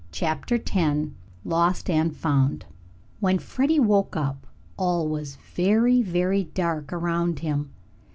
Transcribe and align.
CHAPTER 0.11 0.55
X 0.55 1.09
LOST 1.45 1.87
AND 1.87 2.15
FOUND 2.17 2.65
When 3.19 3.37
Freddie 3.37 3.79
woke 3.79 4.15
up 4.15 4.47
all 4.75 5.07
was 5.07 5.35
very, 5.35 6.01
very 6.01 6.43
dark 6.45 6.91
around 6.91 7.37
him. 7.41 7.69